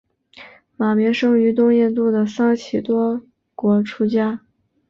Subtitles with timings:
[0.77, 3.21] 马鸣生于东印度的桑岐多
[3.53, 4.39] 国出家。